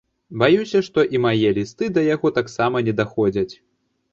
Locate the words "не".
2.89-2.97